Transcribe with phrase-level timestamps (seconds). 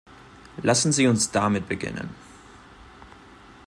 [0.63, 2.15] Lassen Sie uns damit beginnen.